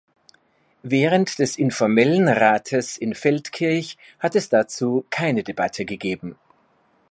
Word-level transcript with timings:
Während 0.81 1.37
des 1.37 1.59
informellen 1.59 2.27
Rates 2.27 2.97
in 2.97 3.13
Feldkirch 3.13 3.99
hat 4.17 4.35
es 4.35 4.49
dazu 4.49 5.05
keine 5.11 5.43
Debatte 5.43 5.85
gegeben. 5.85 6.35